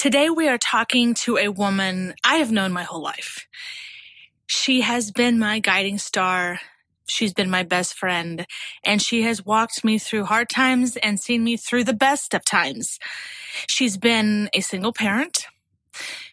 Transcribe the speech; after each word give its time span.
Today 0.00 0.30
we 0.30 0.48
are 0.48 0.56
talking 0.56 1.12
to 1.12 1.36
a 1.36 1.48
woman 1.48 2.14
I 2.24 2.36
have 2.36 2.50
known 2.50 2.72
my 2.72 2.84
whole 2.84 3.02
life. 3.02 3.46
She 4.46 4.80
has 4.80 5.10
been 5.10 5.38
my 5.38 5.58
guiding 5.58 5.98
star. 5.98 6.58
She's 7.06 7.34
been 7.34 7.50
my 7.50 7.64
best 7.64 7.92
friend 7.92 8.46
and 8.82 9.02
she 9.02 9.24
has 9.24 9.44
walked 9.44 9.84
me 9.84 9.98
through 9.98 10.24
hard 10.24 10.48
times 10.48 10.96
and 10.96 11.20
seen 11.20 11.44
me 11.44 11.58
through 11.58 11.84
the 11.84 11.92
best 11.92 12.32
of 12.32 12.46
times. 12.46 12.98
She's 13.68 13.98
been 13.98 14.48
a 14.54 14.62
single 14.62 14.94
parent. 14.94 15.44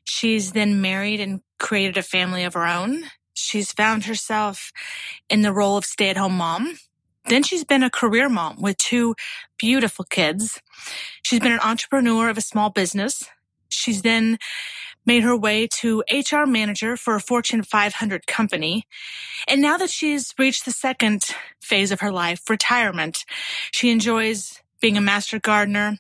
She's 0.06 0.54
then 0.54 0.80
married 0.80 1.20
and 1.20 1.42
created 1.60 1.98
a 1.98 2.04
family 2.04 2.46
of 2.46 2.54
her 2.54 2.66
own. 2.66 3.04
She's 3.34 3.74
found 3.74 4.06
herself 4.06 4.72
in 5.30 5.42
the 5.42 5.52
role 5.52 5.76
of 5.76 5.84
stay 5.84 6.10
at 6.10 6.16
home 6.16 6.38
mom. 6.38 6.78
Then 7.26 7.44
she's 7.44 7.66
been 7.66 7.84
a 7.84 7.90
career 7.90 8.30
mom 8.30 8.62
with 8.62 8.78
two 8.78 9.14
beautiful 9.60 10.06
kids. 10.06 10.62
She's 11.22 11.42
been 11.42 11.52
an 11.52 11.60
entrepreneur 11.60 12.30
of 12.30 12.38
a 12.38 12.42
small 12.42 12.70
business. 12.70 13.26
She's 13.70 14.02
then 14.02 14.38
made 15.06 15.24
her 15.24 15.36
way 15.36 15.68
to 15.80 16.04
HR 16.12 16.46
manager 16.46 16.98
for 16.98 17.16
a 17.16 17.22
Fortune 17.22 17.64
500 17.64 18.28
company. 18.28 18.86
And 19.48 19.62
now 19.62 19.78
that 19.78 19.90
she's 19.90 20.34
reached 20.38 20.66
the 20.66 20.72
second 20.72 21.24
phase 21.62 21.92
of 21.92 22.02
her 22.02 22.12
life, 22.12 22.50
retirement, 22.50 23.26
she 23.72 23.90
enjoys 23.90 24.62
being 24.80 24.98
a 24.98 25.02
master 25.02 25.40
gardener, 25.40 25.98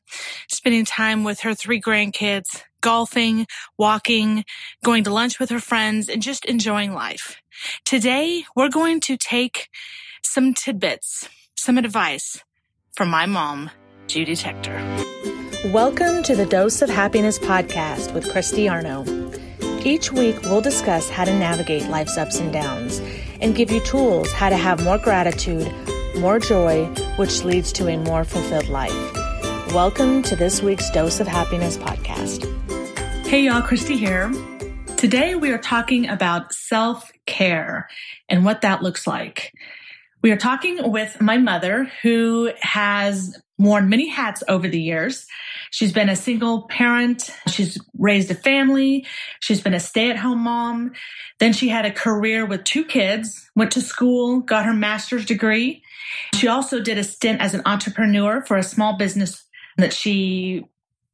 spending 0.50 0.86
time 0.86 1.23
with 1.23 1.40
her 1.40 1.56
three 1.56 1.82
grandkids, 1.82 2.64
golfing, 2.82 3.48
walking, 3.78 4.45
going 4.84 5.04
to 5.04 5.14
lunch 5.14 5.40
with 5.40 5.50
her 5.50 5.59
friends, 5.59 6.09
and 6.09 6.22
just 6.22 6.45
enjoying 6.45 6.94
life. 6.94 7.42
Today, 7.86 8.44
we're 8.56 8.70
going 8.70 9.00
to 9.02 9.18
take 9.18 9.70
some 10.23 10.54
tidbits, 10.54 11.28
some 11.56 11.78
advice 11.78 12.44
from 12.95 13.09
my 13.09 13.26
mom, 13.26 13.72
Judy 14.08 14.36
Tector. 14.36 15.47
Welcome 15.66 16.22
to 16.24 16.36
the 16.36 16.46
Dose 16.46 16.84
of 16.84 16.90
Happiness 16.90 17.40
podcast 17.40 18.14
with 18.14 18.32
Christy 18.32 18.70
Arno. 18.70 19.04
Each 19.84 20.12
week, 20.12 20.40
we'll 20.44 20.62
discuss 20.62 21.10
how 21.10 21.26
to 21.26 21.34
navigate 21.34 21.90
life's 21.90 22.16
ups 22.16 22.40
and 22.40 22.54
downs 22.54 23.02
and 23.42 23.56
give 23.56 23.72
you 23.72 23.80
tools 23.80 24.31
how 24.31 24.50
to 24.50 24.56
have 24.56 24.84
more 24.84 25.00
gratitude, 25.00 25.73
more 26.20 26.38
joy, 26.38 26.86
which 27.16 27.44
leads 27.44 27.72
to 27.73 27.88
a 27.88 27.98
more 27.98 28.23
fulfilled 28.23 28.70
life. 28.70 28.94
Welcome 29.73 30.22
to 30.23 30.36
this 30.36 30.62
week's 30.62 30.92
Dose 30.92 31.20
of 31.20 31.28
Happiness 31.28 31.76
podcast. 31.76 32.46
Hey, 33.26 33.46
y'all, 33.46 33.64
Christy 33.64 33.98
here. 33.98 34.31
Today, 34.96 35.34
we 35.34 35.50
are 35.50 35.58
talking 35.58 36.08
about 36.08 36.53
self 36.53 37.12
care 37.26 37.90
and 38.30 38.46
what 38.46 38.62
that 38.62 38.84
looks 38.84 39.08
like. 39.08 39.53
We 40.22 40.31
are 40.31 40.38
talking 40.38 40.92
with 40.92 41.20
my 41.20 41.38
mother, 41.38 41.92
who 42.03 42.52
has 42.62 43.36
worn 43.58 43.89
many 43.89 44.08
hats 44.08 44.44
over 44.47 44.67
the 44.67 44.80
years. 44.80 45.25
She's 45.72 45.91
been 45.91 46.09
a 46.09 46.16
single 46.16 46.63
parent. 46.63 47.30
She's 47.50 47.77
raised 47.97 48.30
a 48.31 48.36
family. 48.36 49.05
She's 49.39 49.61
been 49.61 49.73
a 49.73 49.80
stay 49.80 50.09
at 50.09 50.17
home 50.17 50.39
mom. 50.39 50.94
Then 51.39 51.53
she 51.53 51.69
had 51.69 51.85
a 51.85 51.91
career 51.91 52.45
with 52.45 52.63
two 52.63 52.85
kids, 52.85 53.50
went 53.55 53.72
to 53.72 53.81
school, 53.81 54.39
got 54.39 54.66
her 54.66 54.73
master's 54.73 55.25
degree. 55.25 55.83
She 56.35 56.47
also 56.47 56.80
did 56.80 56.97
a 56.97 57.03
stint 57.03 57.41
as 57.41 57.53
an 57.53 57.61
entrepreneur 57.66 58.44
for 58.45 58.58
a 58.58 58.63
small 58.63 58.97
business 58.97 59.44
that 59.78 59.94
she 59.94 60.66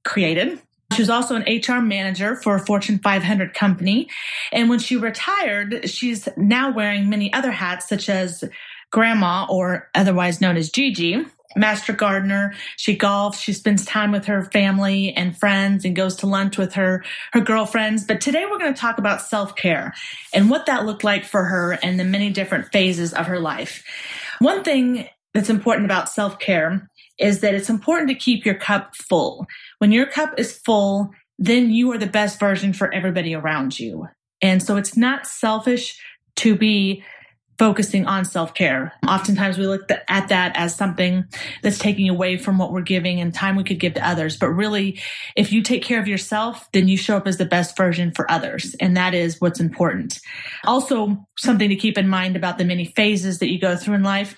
created. 0.04 0.60
She 0.94 1.02
was 1.02 1.10
also 1.10 1.36
an 1.36 1.44
HR 1.44 1.82
manager 1.82 2.36
for 2.36 2.56
a 2.56 2.60
Fortune 2.60 3.00
500 3.00 3.54
company. 3.54 4.10
And 4.52 4.70
when 4.70 4.80
she 4.80 4.96
retired, 4.96 5.90
she's 5.90 6.30
now 6.38 6.72
wearing 6.72 7.10
many 7.10 7.34
other 7.34 7.52
hats, 7.52 7.90
such 7.90 8.10
as 8.10 8.44
grandma, 8.92 9.48
or 9.50 9.90
otherwise 9.96 10.40
known 10.40 10.56
as 10.56 10.70
Gigi, 10.70 11.26
master 11.56 11.94
gardener. 11.94 12.54
She 12.78 12.98
golfs. 12.98 13.42
She 13.42 13.54
spends 13.54 13.86
time 13.86 14.12
with 14.12 14.26
her 14.26 14.44
family 14.46 15.14
and 15.14 15.38
friends 15.38 15.86
and 15.86 15.96
goes 15.96 16.16
to 16.18 16.28
lunch 16.28 16.58
with 16.58 16.74
her, 16.74 17.04
her 17.32 17.42
girlfriends. 17.42 18.06
But 18.06 18.22
today 18.22 18.46
we're 18.50 18.60
going 18.60 18.74
to 18.74 18.80
talk 18.80 18.98
about 18.98 19.22
self 19.22 19.56
care 19.56 19.94
and 20.34 20.50
what 20.50 20.66
that 20.66 20.86
looked 20.86 21.04
like 21.04 21.26
for 21.26 21.44
her 21.44 21.74
and 21.84 22.00
the 22.00 22.04
many 22.04 22.30
different 22.30 22.72
phases 22.72 23.14
of 23.14 23.28
her 23.28 23.40
life. 23.40 23.84
One 24.40 24.64
thing 24.64 25.08
that's 25.34 25.50
important 25.50 25.86
about 25.86 26.10
self 26.10 26.40
care 26.40 26.90
is 27.20 27.42
that 27.42 27.54
it's 27.54 27.70
important 27.70 28.10
to 28.10 28.16
keep 28.16 28.46
your 28.46 28.56
cup 28.56 28.96
full. 28.96 29.46
When 29.78 29.92
your 29.92 30.06
cup 30.06 30.40
is 30.40 30.58
full, 30.58 31.12
then 31.38 31.72
you 31.72 31.92
are 31.92 31.98
the 31.98 32.08
best 32.08 32.40
version 32.40 32.74
for 32.74 32.94
everybody 32.94 33.36
around 33.36 33.80
you. 33.80 34.08
And 34.42 34.62
so 34.62 34.78
it's 34.78 34.98
not 34.98 35.28
selfish 35.28 36.00
to 36.38 36.56
be 36.56 37.04
focusing 37.58 38.06
on 38.06 38.26
self 38.26 38.54
care. 38.54 38.94
Oftentimes 39.08 39.58
we 39.58 39.68
look 39.68 39.90
at 40.08 40.28
that 40.30 40.56
as 40.56 40.76
something 40.76 41.26
that's 41.62 41.78
taking 41.78 42.10
away 42.10 42.38
from 42.38 42.58
what 42.58 42.72
we're 42.72 42.82
giving 42.82 43.20
and 43.20 43.34
time 43.34 43.56
we 43.56 43.64
could 43.64 43.80
give 43.80 43.94
to 43.96 44.08
others. 44.08 44.38
But 44.38 44.50
really, 44.50 45.02
if 45.36 45.52
you 45.52 45.62
take 45.62 45.84
care 45.84 46.00
of 46.00 46.08
yourself, 46.08 46.68
then 46.74 46.88
you 46.88 46.98
show 46.98 47.18
up 47.18 47.28
as 47.28 47.38
the 47.38 47.46
best 47.46 47.78
version 47.78 48.12
for 48.12 48.30
others. 48.30 48.76
And 48.80 48.98
that 48.98 49.14
is 49.14 49.40
what's 49.40 49.60
important. 49.60 50.20
Also, 50.64 51.26
something 51.38 51.70
to 51.70 51.76
keep 51.76 51.98
in 51.98 52.08
mind 52.08 52.36
about 52.36 52.58
the 52.58 52.66
many 52.66 52.86
phases 52.86 53.40
that 53.40 53.52
you 53.52 53.60
go 53.60 53.76
through 53.76 53.96
in 53.96 54.04
life. 54.04 54.36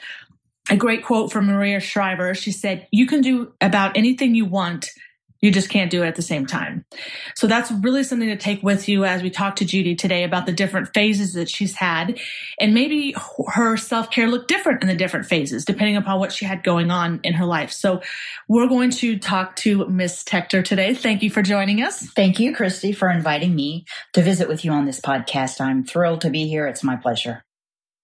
A 0.69 0.75
great 0.75 1.05
quote 1.05 1.31
from 1.31 1.45
Maria 1.45 1.79
Shriver. 1.79 2.33
She 2.33 2.51
said, 2.51 2.87
you 2.91 3.05
can 3.05 3.21
do 3.21 3.53
about 3.61 3.95
anything 3.95 4.33
you 4.33 4.45
want 4.45 4.89
you 5.45 5.51
just 5.51 5.69
can't 5.69 5.91
do 5.91 6.01
it 6.01 6.07
at 6.07 6.15
the 6.15 6.23
same 6.23 6.47
time. 6.47 6.83
So 7.35 7.45
that's 7.45 7.69
really 7.69 8.03
something 8.03 8.29
to 8.29 8.35
take 8.35 8.63
with 8.63 8.89
you 8.89 9.05
as 9.05 9.21
we 9.21 9.29
talk 9.29 9.57
to 9.57 9.65
Judy 9.65 9.95
today 9.95 10.23
about 10.23 10.47
the 10.47 10.51
different 10.51 10.91
phases 10.91 11.33
that 11.33 11.51
she's 11.51 11.75
had. 11.75 12.19
And 12.59 12.73
maybe 12.73 13.15
her 13.49 13.77
self 13.77 14.09
care 14.09 14.27
looked 14.27 14.47
different 14.47 14.81
in 14.81 14.87
the 14.87 14.95
different 14.95 15.27
phases, 15.27 15.63
depending 15.63 15.97
upon 15.97 16.19
what 16.19 16.33
she 16.33 16.45
had 16.45 16.63
going 16.63 16.89
on 16.89 17.19
in 17.23 17.33
her 17.33 17.45
life. 17.45 17.71
So 17.71 18.01
we're 18.47 18.67
going 18.67 18.89
to 18.89 19.19
talk 19.19 19.55
to 19.57 19.87
Miss 19.87 20.23
Tector 20.23 20.65
today. 20.65 20.95
Thank 20.95 21.21
you 21.21 21.29
for 21.29 21.43
joining 21.43 21.83
us. 21.83 21.99
Thank 21.99 22.39
you, 22.39 22.55
Christy, 22.55 22.91
for 22.91 23.11
inviting 23.11 23.55
me 23.55 23.85
to 24.13 24.23
visit 24.23 24.47
with 24.47 24.65
you 24.65 24.71
on 24.71 24.85
this 24.85 24.99
podcast. 24.99 25.61
I'm 25.61 25.85
thrilled 25.85 26.21
to 26.21 26.31
be 26.31 26.47
here. 26.47 26.65
It's 26.65 26.83
my 26.83 26.95
pleasure. 26.95 27.44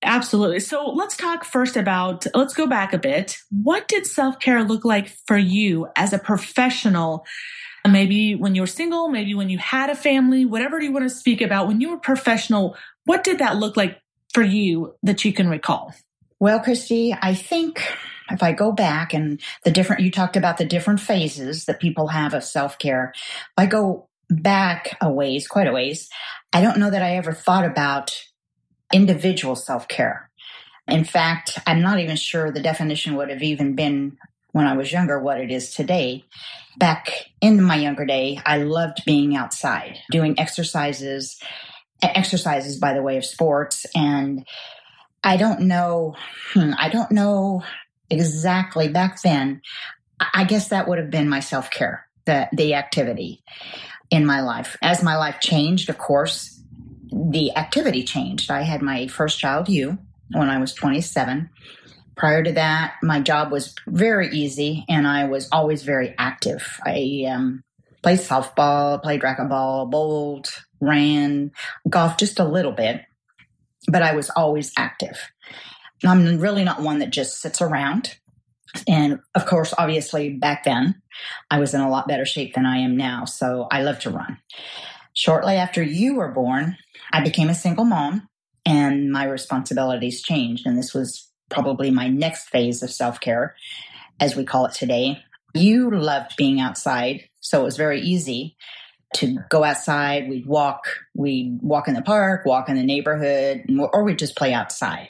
Absolutely. 0.04 0.60
So 0.60 0.90
let's 0.90 1.16
talk 1.16 1.44
first 1.44 1.78
about, 1.78 2.26
let's 2.34 2.54
go 2.54 2.66
back 2.66 2.94
a 2.94 2.98
bit. 2.98 3.38
What 3.50 3.88
did 3.88 4.08
self 4.08 4.40
care 4.40 4.64
look 4.64 4.84
like 4.84 5.10
for 5.28 5.38
you 5.38 5.88
as 5.96 6.12
a 6.12 6.20
professional? 6.20 7.26
Maybe 7.88 8.36
when 8.36 8.56
you 8.56 8.62
were 8.62 8.68
single, 8.68 9.10
maybe 9.10 9.34
when 9.34 9.50
you 9.50 9.58
had 9.58 9.90
a 9.90 9.96
family, 9.96 10.46
whatever 10.46 10.80
you 10.80 10.92
want 10.92 11.04
to 11.04 11.16
speak 11.16 11.42
about. 11.42 11.68
When 11.68 11.82
you 11.82 11.90
were 11.90 11.98
professional, 11.98 12.76
what 13.06 13.24
did 13.24 13.40
that 13.40 13.58
look 13.58 13.76
like 13.76 14.00
for 14.34 14.44
you 14.44 14.96
that 15.04 15.26
you 15.26 15.34
can 15.34 15.50
recall? 15.50 15.94
Well, 16.40 16.60
Christy, 16.60 17.16
I 17.20 17.34
think 17.36 17.84
if 18.32 18.42
I 18.42 18.52
go 18.52 18.72
back 18.72 19.14
and 19.14 19.40
the 19.64 19.72
different, 19.72 20.02
you 20.02 20.12
talked 20.12 20.36
about 20.36 20.58
the 20.58 20.66
different 20.66 21.00
phases 21.00 21.66
that 21.66 21.80
people 21.80 22.08
have 22.08 22.34
of 22.34 22.44
self 22.44 22.80
care. 22.80 23.14
I 23.58 23.66
go 23.66 24.08
back 24.30 24.98
a 25.02 25.12
ways, 25.12 25.48
quite 25.48 25.68
a 25.68 25.74
ways, 25.74 26.10
I 26.54 26.62
don't 26.62 26.80
know 26.80 26.90
that 26.90 27.04
I 27.04 27.16
ever 27.16 27.34
thought 27.34 27.66
about 27.66 28.24
individual 28.94 29.56
self 29.56 29.88
care. 29.88 30.30
In 30.88 31.04
fact, 31.04 31.60
I'm 31.68 31.82
not 31.82 32.00
even 32.00 32.16
sure 32.16 32.52
the 32.52 32.62
definition 32.62 33.16
would 33.16 33.30
have 33.30 33.44
even 33.44 33.76
been 33.76 34.18
when 34.52 34.68
I 34.68 34.76
was 34.76 34.92
younger 34.92 35.20
what 35.20 35.40
it 35.40 35.52
is 35.52 35.74
today. 35.74 36.26
Back 36.78 37.28
in 37.42 37.62
my 37.62 37.76
younger 37.76 38.06
day, 38.06 38.40
I 38.46 38.58
loved 38.58 39.04
being 39.06 39.36
outside, 39.36 40.00
doing 40.10 40.40
exercises, 40.40 41.40
exercises 42.02 42.78
by 42.78 42.94
the 42.94 43.02
way 43.02 43.18
of 43.18 43.26
sports. 43.26 43.86
And 43.96 44.46
I 45.24 45.38
don't 45.38 45.62
know, 45.62 46.16
hmm, 46.54 46.72
I 46.78 46.90
don't 46.90 47.12
know 47.12 47.64
exactly 48.10 48.88
back 48.88 49.22
then. 49.22 49.62
I 50.34 50.44
guess 50.44 50.70
that 50.70 50.88
would 50.88 51.00
have 51.00 51.10
been 51.10 51.30
my 51.30 51.40
self 51.40 51.72
care, 51.72 52.08
the, 52.26 52.48
the 52.54 52.74
activity 52.76 53.44
in 54.10 54.26
my 54.26 54.42
life. 54.42 54.78
As 54.82 55.04
my 55.04 55.18
life 55.18 55.40
changed, 55.40 55.90
of 55.90 55.98
course, 55.98 56.61
the 57.12 57.56
activity 57.56 58.04
changed. 58.04 58.50
I 58.50 58.62
had 58.62 58.82
my 58.82 59.08
first 59.08 59.40
child, 59.40 59.70
you, 59.70 59.98
when 60.32 60.50
I 60.50 60.60
was 60.60 60.74
27. 60.74 61.50
Prior 62.16 62.44
to 62.44 62.52
that, 62.54 62.96
my 63.02 63.20
job 63.20 63.52
was 63.52 63.76
very 63.88 64.30
easy 64.30 64.86
and 64.88 65.08
I 65.08 65.26
was 65.26 65.50
always 65.52 65.84
very 65.84 66.14
active. 66.18 66.80
I 66.86 67.26
um, 67.30 67.64
played 68.02 68.20
softball, 68.20 69.02
played 69.02 69.22
racquetball, 69.22 69.90
bowled, 69.90 70.50
ran, 70.80 71.52
golf 71.90 72.18
just 72.18 72.40
a 72.40 72.46
little 72.46 72.72
bit, 72.72 73.02
but 73.88 74.04
I 74.04 74.16
was 74.16 74.30
always 74.32 74.72
active. 74.78 75.32
I'm 76.04 76.40
really 76.40 76.64
not 76.64 76.82
one 76.82 77.00
that 77.00 77.12
just 77.12 77.42
sits 77.42 77.62
around. 77.62 78.18
And 78.88 79.20
of 79.36 79.46
course, 79.46 79.74
obviously, 79.78 80.30
back 80.30 80.64
then, 80.64 81.02
I 81.50 81.60
was 81.60 81.74
in 81.74 81.82
a 81.82 81.90
lot 81.90 82.08
better 82.08 82.26
shape 82.26 82.54
than 82.56 82.66
I 82.66 82.78
am 82.78 82.96
now. 82.96 83.26
So 83.26 83.68
I 83.70 83.84
love 83.84 84.00
to 84.00 84.10
run. 84.10 84.38
Shortly 85.14 85.56
after 85.56 85.84
you 85.84 86.16
were 86.16 86.32
born, 86.32 86.78
I 87.12 87.22
became 87.22 87.50
a 87.50 87.56
single 87.56 87.86
mom 87.86 88.28
and 88.66 89.12
my 89.12 89.26
responsibilities 89.26 90.22
changed. 90.22 90.66
And 90.66 90.78
this 90.78 90.94
was 90.94 91.30
probably 91.50 91.92
my 91.92 92.08
next 92.08 92.50
phase 92.50 92.82
of 92.82 92.92
self 92.92 93.20
care, 93.20 93.56
as 94.20 94.36
we 94.36 94.46
call 94.46 94.66
it 94.66 94.74
today. 94.74 95.24
You 95.54 95.92
loved 95.92 96.38
being 96.38 96.62
outside, 96.62 97.30
so 97.42 97.62
it 97.62 97.66
was 97.66 97.76
very 97.76 98.00
easy 98.00 98.56
to 99.16 99.40
go 99.50 99.64
outside. 99.64 100.30
We'd 100.30 100.46
walk, 100.46 100.86
we'd 101.14 101.60
walk 101.62 101.90
in 101.90 101.94
the 101.94 102.02
park, 102.02 102.46
walk 102.46 102.70
in 102.70 102.78
the 102.78 102.84
neighborhood, 102.84 103.66
or 103.92 104.04
we'd 104.04 104.20
just 104.20 104.38
play 104.38 104.54
outside. 104.54 105.10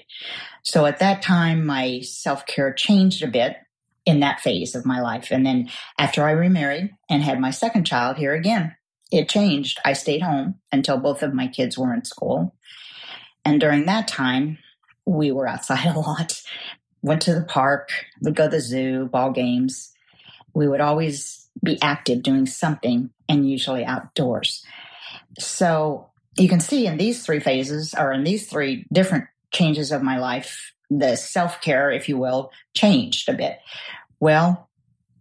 So 0.64 0.86
at 0.88 1.00
that 1.00 1.22
time, 1.22 1.66
my 1.66 2.02
self 2.02 2.46
care 2.46 2.74
changed 2.74 3.24
a 3.24 3.28
bit 3.28 3.58
in 4.06 4.22
that 4.22 4.40
phase 4.40 4.74
of 4.74 4.86
my 4.86 5.00
life. 5.00 5.28
And 5.30 5.46
then 5.46 5.70
after 6.00 6.26
I 6.26 6.32
remarried 6.32 6.92
and 7.10 7.22
had 7.22 7.40
my 7.40 7.52
second 7.52 7.86
child 7.86 8.18
here 8.18 8.34
again, 8.34 8.76
it 9.12 9.30
changed. 9.30 9.80
I 9.86 9.94
stayed 9.94 10.22
home 10.22 10.56
until 10.72 10.98
both 10.98 11.22
of 11.22 11.34
my 11.34 11.48
kids 11.48 11.78
were 11.78 11.94
in 11.94 12.06
school. 12.06 12.56
And 13.44 13.60
during 13.60 13.86
that 13.86 14.08
time, 14.08 14.58
we 15.06 15.32
were 15.32 15.48
outside 15.48 15.86
a 15.96 16.00
lot, 16.00 16.42
went 17.02 17.22
to 17.24 17.36
the 17.36 17.44
park, 17.44 17.90
would 18.22 18.36
go 18.36 18.46
to 18.46 18.52
the 18.52 18.62
zoo, 18.62 19.06
ball 19.06 19.32
games. 19.32 19.92
We 20.54 20.68
would 20.68 20.82
always 20.82 21.48
be 21.64 21.82
active 21.82 22.24
doing 22.24 22.46
something 22.46 23.10
and 23.28 23.50
usually 23.50 23.84
outdoors. 23.84 24.66
So 25.40 26.10
you 26.38 26.48
can 26.48 26.60
see 26.60 26.88
in 26.88 26.98
these 26.98 27.26
three 27.26 27.40
phases 27.40 27.94
or 27.98 28.12
in 28.12 28.24
these 28.24 28.50
three 28.50 28.86
different 28.92 29.26
changes 29.52 29.92
of 29.92 30.02
my 30.02 30.18
life, 30.18 30.74
the 30.90 31.16
self 31.16 31.62
care, 31.62 31.92
if 31.92 32.08
you 32.08 32.18
will, 32.18 32.52
changed 32.74 33.28
a 33.30 33.34
bit. 33.34 33.60
Well, 34.20 34.70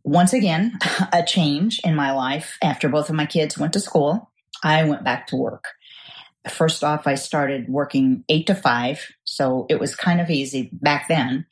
once 0.04 0.32
again, 0.32 0.78
a 1.12 1.22
change 1.22 1.80
in 1.84 1.94
my 1.94 2.12
life 2.12 2.56
after 2.62 2.88
both 2.88 3.08
of 3.08 3.16
my 3.16 3.26
kids 3.26 3.58
went 3.58 3.72
to 3.74 3.80
school. 3.80 4.30
I 4.62 4.84
went 4.84 5.04
back 5.04 5.26
to 5.28 5.36
work. 5.36 5.64
First 6.48 6.82
off, 6.82 7.06
I 7.06 7.16
started 7.16 7.68
working 7.68 8.24
eight 8.28 8.46
to 8.46 8.54
five. 8.54 9.06
So 9.24 9.66
it 9.68 9.78
was 9.78 9.94
kind 9.94 10.20
of 10.20 10.30
easy 10.30 10.70
back 10.72 11.08
then 11.08 11.46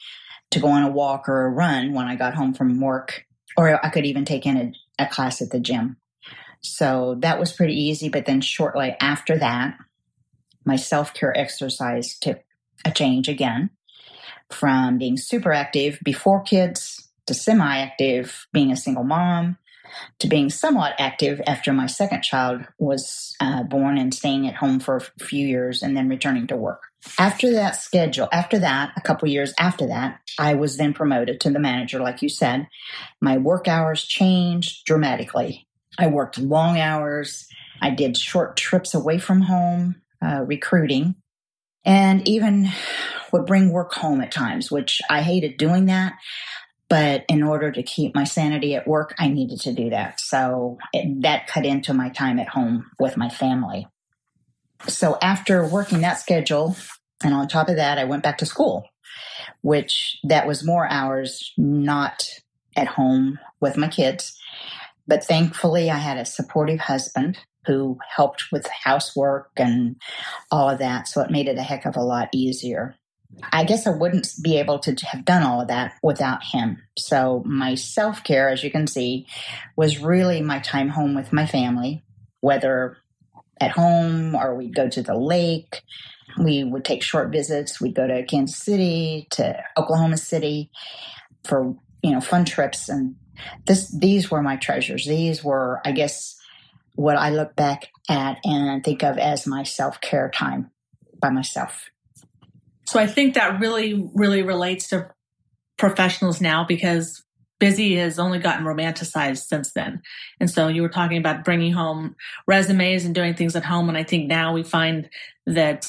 to 0.50 0.60
go 0.60 0.68
on 0.68 0.82
a 0.82 0.90
walk 0.90 1.28
or 1.28 1.44
a 1.44 1.50
run 1.50 1.92
when 1.92 2.06
I 2.06 2.16
got 2.16 2.34
home 2.34 2.54
from 2.54 2.80
work, 2.80 3.26
or 3.56 3.84
I 3.84 3.90
could 3.90 4.06
even 4.06 4.24
take 4.24 4.46
in 4.46 4.56
a, 4.98 5.04
a 5.04 5.06
class 5.06 5.42
at 5.42 5.50
the 5.50 5.60
gym. 5.60 5.98
So 6.62 7.16
that 7.20 7.38
was 7.38 7.52
pretty 7.52 7.74
easy. 7.74 8.08
But 8.08 8.24
then 8.24 8.40
shortly 8.40 8.96
after 9.00 9.38
that, 9.38 9.76
my 10.64 10.76
self 10.76 11.12
care 11.12 11.36
exercise 11.36 12.18
took 12.18 12.42
a 12.84 12.90
change 12.90 13.28
again 13.28 13.70
from 14.50 14.96
being 14.96 15.18
super 15.18 15.52
active 15.52 15.98
before 16.02 16.42
kids 16.42 16.87
to 17.28 17.34
semi 17.34 17.78
active, 17.78 18.46
being 18.52 18.72
a 18.72 18.76
single 18.76 19.04
mom, 19.04 19.56
to 20.18 20.26
being 20.26 20.50
somewhat 20.50 20.94
active 20.98 21.40
after 21.46 21.72
my 21.72 21.86
second 21.86 22.22
child 22.22 22.62
was 22.78 23.34
uh, 23.40 23.62
born 23.62 23.96
and 23.98 24.12
staying 24.12 24.46
at 24.46 24.56
home 24.56 24.80
for 24.80 24.96
a 24.96 25.24
few 25.24 25.46
years 25.46 25.82
and 25.82 25.96
then 25.96 26.08
returning 26.08 26.46
to 26.48 26.56
work. 26.56 26.82
After 27.18 27.52
that 27.52 27.76
schedule, 27.76 28.28
after 28.32 28.58
that, 28.58 28.92
a 28.96 29.00
couple 29.00 29.28
years 29.28 29.54
after 29.58 29.86
that, 29.86 30.20
I 30.38 30.54
was 30.54 30.76
then 30.76 30.92
promoted 30.92 31.40
to 31.40 31.50
the 31.50 31.60
manager, 31.60 32.00
like 32.00 32.22
you 32.22 32.28
said. 32.28 32.66
My 33.20 33.38
work 33.38 33.68
hours 33.68 34.04
changed 34.04 34.84
dramatically. 34.84 35.66
I 35.98 36.08
worked 36.08 36.38
long 36.38 36.78
hours. 36.78 37.46
I 37.80 37.90
did 37.90 38.16
short 38.16 38.56
trips 38.56 38.94
away 38.94 39.18
from 39.18 39.42
home, 39.42 40.02
uh, 40.20 40.42
recruiting, 40.44 41.14
and 41.84 42.26
even 42.26 42.68
would 43.32 43.46
bring 43.46 43.70
work 43.70 43.92
home 43.92 44.20
at 44.20 44.32
times, 44.32 44.70
which 44.70 45.00
I 45.08 45.22
hated 45.22 45.56
doing 45.56 45.86
that. 45.86 46.14
But 46.88 47.24
in 47.28 47.42
order 47.42 47.70
to 47.70 47.82
keep 47.82 48.14
my 48.14 48.24
sanity 48.24 48.74
at 48.74 48.88
work, 48.88 49.14
I 49.18 49.28
needed 49.28 49.60
to 49.60 49.72
do 49.72 49.90
that. 49.90 50.20
So 50.20 50.78
it, 50.92 51.22
that 51.22 51.46
cut 51.46 51.66
into 51.66 51.92
my 51.92 52.08
time 52.08 52.38
at 52.38 52.48
home 52.48 52.90
with 52.98 53.16
my 53.16 53.28
family. 53.28 53.86
So 54.86 55.18
after 55.20 55.66
working 55.66 56.00
that 56.00 56.18
schedule, 56.18 56.76
and 57.22 57.34
on 57.34 57.48
top 57.48 57.68
of 57.68 57.76
that, 57.76 57.98
I 57.98 58.04
went 58.04 58.22
back 58.22 58.38
to 58.38 58.46
school, 58.46 58.88
which 59.60 60.18
that 60.24 60.46
was 60.46 60.64
more 60.64 60.88
hours 60.88 61.52
not 61.56 62.24
at 62.76 62.86
home 62.86 63.38
with 63.60 63.76
my 63.76 63.88
kids. 63.88 64.38
But 65.06 65.24
thankfully, 65.24 65.90
I 65.90 65.98
had 65.98 66.16
a 66.16 66.24
supportive 66.24 66.80
husband 66.80 67.38
who 67.66 67.98
helped 68.16 68.44
with 68.52 68.66
housework 68.84 69.50
and 69.56 69.96
all 70.50 70.70
of 70.70 70.78
that. 70.78 71.08
So 71.08 71.20
it 71.20 71.30
made 71.30 71.48
it 71.48 71.58
a 71.58 71.62
heck 71.62 71.86
of 71.86 71.96
a 71.96 72.02
lot 72.02 72.28
easier. 72.32 72.94
I 73.52 73.64
guess 73.64 73.86
I 73.86 73.90
wouldn't 73.90 74.28
be 74.42 74.58
able 74.58 74.78
to 74.80 74.94
have 75.06 75.24
done 75.24 75.42
all 75.42 75.60
of 75.60 75.68
that 75.68 75.94
without 76.02 76.42
him. 76.42 76.82
So 76.96 77.42
my 77.44 77.74
self 77.74 78.24
care, 78.24 78.48
as 78.48 78.62
you 78.64 78.70
can 78.70 78.86
see, 78.86 79.26
was 79.76 80.00
really 80.00 80.40
my 80.40 80.58
time 80.60 80.88
home 80.88 81.14
with 81.14 81.32
my 81.32 81.46
family, 81.46 82.04
whether 82.40 82.98
at 83.60 83.72
home 83.72 84.34
or 84.34 84.54
we'd 84.54 84.74
go 84.74 84.88
to 84.88 85.02
the 85.02 85.16
lake. 85.16 85.82
We 86.38 86.64
would 86.64 86.84
take 86.84 87.02
short 87.02 87.30
visits. 87.30 87.80
We'd 87.80 87.94
go 87.94 88.06
to 88.06 88.24
Kansas 88.24 88.56
City, 88.56 89.26
to 89.32 89.62
Oklahoma 89.76 90.16
City 90.16 90.70
for, 91.44 91.74
you 92.02 92.12
know, 92.12 92.20
fun 92.20 92.44
trips 92.44 92.88
and 92.88 93.16
this 93.66 93.88
these 93.96 94.30
were 94.30 94.42
my 94.42 94.56
treasures. 94.56 95.06
These 95.06 95.44
were, 95.44 95.80
I 95.84 95.92
guess, 95.92 96.36
what 96.94 97.16
I 97.16 97.30
look 97.30 97.54
back 97.54 97.88
at 98.08 98.38
and 98.44 98.82
think 98.82 99.02
of 99.04 99.18
as 99.18 99.46
my 99.46 99.62
self 99.62 100.00
care 100.00 100.30
time 100.30 100.70
by 101.20 101.30
myself. 101.30 101.90
So 102.88 102.98
I 102.98 103.06
think 103.06 103.34
that 103.34 103.60
really, 103.60 104.10
really 104.14 104.42
relates 104.42 104.88
to 104.88 105.10
professionals 105.76 106.40
now 106.40 106.64
because 106.64 107.22
busy 107.60 107.96
has 107.96 108.18
only 108.18 108.38
gotten 108.38 108.64
romanticized 108.64 109.44
since 109.44 109.72
then. 109.74 110.00
And 110.40 110.50
so 110.50 110.68
you 110.68 110.80
were 110.80 110.88
talking 110.88 111.18
about 111.18 111.44
bringing 111.44 111.74
home 111.74 112.16
resumes 112.46 113.04
and 113.04 113.14
doing 113.14 113.34
things 113.34 113.54
at 113.56 113.64
home. 113.66 113.90
And 113.90 113.98
I 113.98 114.04
think 114.04 114.26
now 114.26 114.54
we 114.54 114.62
find 114.62 115.10
that 115.44 115.86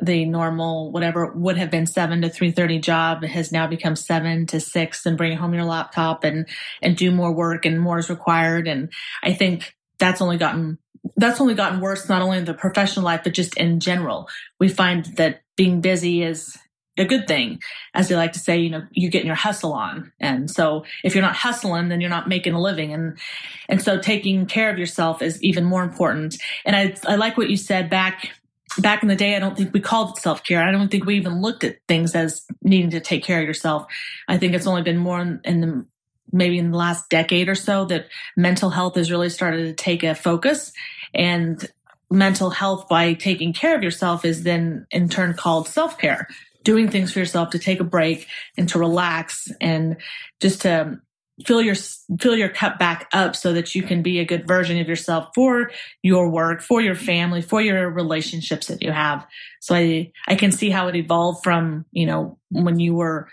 the 0.00 0.24
normal 0.24 0.92
whatever 0.92 1.32
would 1.34 1.56
have 1.56 1.72
been 1.72 1.86
7 1.86 2.22
to 2.22 2.28
3:30 2.28 2.80
job 2.80 3.24
has 3.24 3.50
now 3.50 3.66
become 3.66 3.96
7 3.96 4.46
to 4.46 4.60
6 4.60 5.04
and 5.04 5.18
bring 5.18 5.36
home 5.36 5.52
your 5.52 5.64
laptop 5.64 6.22
and 6.22 6.46
and 6.80 6.96
do 6.96 7.10
more 7.10 7.32
work 7.32 7.64
and 7.64 7.80
more 7.80 7.98
is 7.98 8.10
required 8.10 8.68
and 8.68 8.92
I 9.22 9.32
think 9.32 9.74
that's 9.98 10.20
only 10.20 10.36
gotten 10.36 10.78
that's 11.16 11.40
only 11.40 11.54
gotten 11.54 11.80
worse 11.80 12.08
not 12.08 12.22
only 12.22 12.38
in 12.38 12.44
the 12.44 12.54
professional 12.54 13.04
life 13.04 13.20
but 13.24 13.34
just 13.34 13.56
in 13.56 13.80
general. 13.80 14.28
We 14.58 14.68
find 14.68 15.04
that 15.16 15.42
being 15.56 15.80
busy 15.80 16.22
is 16.22 16.56
a 16.98 17.04
good 17.04 17.26
thing. 17.26 17.60
As 17.94 18.08
they 18.08 18.16
like 18.16 18.32
to 18.32 18.38
say, 18.38 18.58
you 18.58 18.70
know, 18.70 18.82
you're 18.90 19.10
getting 19.10 19.26
your 19.26 19.36
hustle 19.36 19.72
on. 19.72 20.12
And 20.18 20.50
so 20.50 20.84
if 21.04 21.14
you're 21.14 21.22
not 21.22 21.36
hustling, 21.36 21.88
then 21.88 22.00
you're 22.00 22.10
not 22.10 22.28
making 22.28 22.54
a 22.54 22.60
living. 22.60 22.92
And, 22.92 23.18
and 23.68 23.82
so 23.82 23.98
taking 23.98 24.46
care 24.46 24.70
of 24.70 24.78
yourself 24.78 25.22
is 25.22 25.42
even 25.42 25.64
more 25.64 25.82
important. 25.82 26.36
And 26.64 26.74
I, 26.74 26.94
I 27.06 27.16
like 27.16 27.36
what 27.36 27.50
you 27.50 27.56
said 27.56 27.90
back 27.90 28.32
back 28.78 29.02
in 29.02 29.08
the 29.08 29.16
day, 29.16 29.36
I 29.36 29.38
don't 29.38 29.56
think 29.56 29.72
we 29.72 29.80
called 29.80 30.16
it 30.16 30.20
self 30.20 30.42
care. 30.42 30.62
I 30.62 30.70
don't 30.72 30.90
think 30.90 31.06
we 31.06 31.16
even 31.16 31.40
looked 31.40 31.64
at 31.64 31.78
things 31.88 32.14
as 32.14 32.44
needing 32.62 32.90
to 32.90 33.00
take 33.00 33.24
care 33.24 33.40
of 33.40 33.46
yourself. 33.46 33.86
I 34.28 34.38
think 34.38 34.54
it's 34.54 34.66
only 34.66 34.82
been 34.82 34.98
more 34.98 35.20
in, 35.20 35.40
in 35.44 35.60
the 35.60 35.86
maybe 36.32 36.58
in 36.58 36.72
the 36.72 36.76
last 36.76 37.08
decade 37.08 37.48
or 37.48 37.54
so 37.54 37.84
that 37.86 38.08
mental 38.36 38.68
health 38.70 38.96
has 38.96 39.10
really 39.10 39.30
started 39.30 39.64
to 39.64 39.72
take 39.72 40.02
a 40.02 40.14
focus 40.14 40.72
and 41.16 41.68
mental 42.10 42.50
health 42.50 42.88
by 42.88 43.14
taking 43.14 43.52
care 43.52 43.74
of 43.74 43.82
yourself 43.82 44.24
is 44.24 44.44
then 44.44 44.86
in 44.90 45.08
turn 45.08 45.34
called 45.34 45.66
self 45.68 45.98
care 45.98 46.28
doing 46.62 46.88
things 46.88 47.12
for 47.12 47.20
yourself 47.20 47.50
to 47.50 47.58
take 47.58 47.78
a 47.78 47.84
break 47.84 48.26
and 48.58 48.68
to 48.68 48.78
relax 48.78 49.48
and 49.60 49.96
just 50.40 50.62
to 50.62 51.00
fill 51.44 51.60
your 51.60 51.76
fill 52.18 52.36
your 52.36 52.48
cup 52.48 52.78
back 52.78 53.08
up 53.12 53.36
so 53.36 53.52
that 53.52 53.74
you 53.74 53.82
can 53.82 54.02
be 54.02 54.18
a 54.18 54.24
good 54.24 54.48
version 54.48 54.78
of 54.80 54.88
yourself 54.88 55.28
for 55.34 55.70
your 56.02 56.30
work 56.30 56.62
for 56.62 56.80
your 56.80 56.94
family 56.94 57.42
for 57.42 57.60
your 57.60 57.90
relationships 57.90 58.68
that 58.68 58.82
you 58.82 58.90
have. 58.90 59.26
So 59.60 59.74
i 59.74 60.10
i 60.26 60.34
can 60.34 60.52
see 60.52 60.70
how 60.70 60.88
it 60.88 60.96
evolved 60.96 61.44
from 61.44 61.84
you 61.92 62.06
know 62.06 62.38
when 62.50 62.80
you 62.80 62.94
were 62.94 63.28